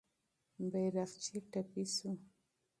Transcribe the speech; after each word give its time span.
بیرغچی 0.71 1.39
زخمي 1.53 1.85
سو. 1.95 2.09